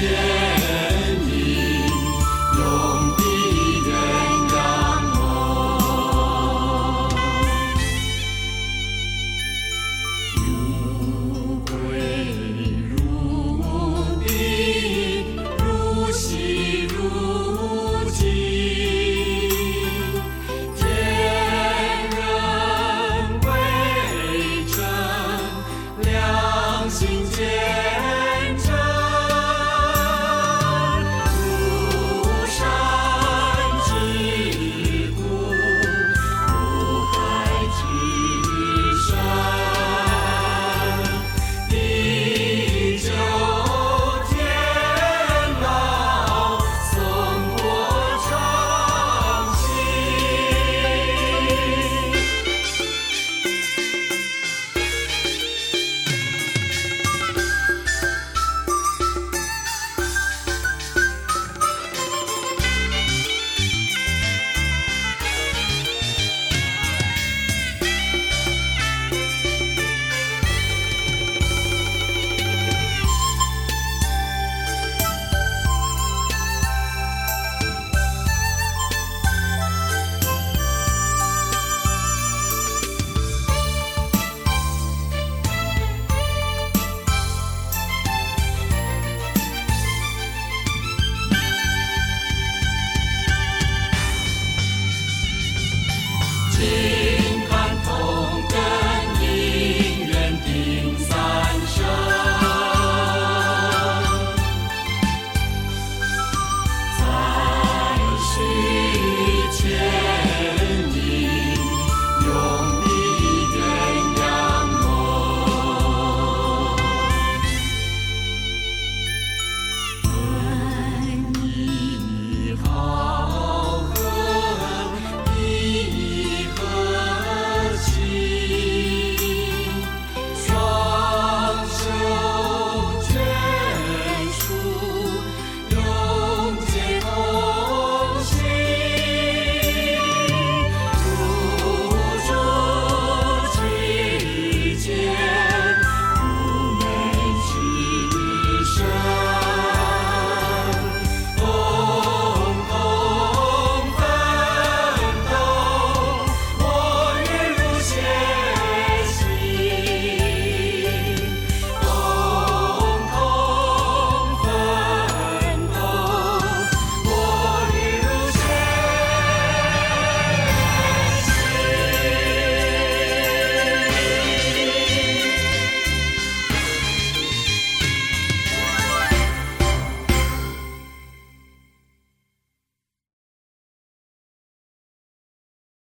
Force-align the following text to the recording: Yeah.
Yeah. 0.00 0.39